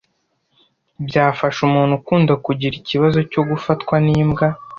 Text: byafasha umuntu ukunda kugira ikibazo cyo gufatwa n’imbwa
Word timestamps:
byafasha 1.07 1.59
umuntu 1.67 1.93
ukunda 1.99 2.33
kugira 2.45 2.73
ikibazo 2.81 3.19
cyo 3.31 3.41
gufatwa 3.49 3.95
n’imbwa 4.05 4.47